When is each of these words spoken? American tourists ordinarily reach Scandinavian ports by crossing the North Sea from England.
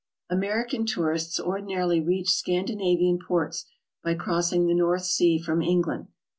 American 0.31 0.83
tourists 0.87 1.39
ordinarily 1.39 2.01
reach 2.01 2.29
Scandinavian 2.31 3.19
ports 3.19 3.67
by 4.03 4.15
crossing 4.15 4.65
the 4.65 4.73
North 4.73 5.03
Sea 5.05 5.37
from 5.37 5.61
England. 5.61 6.07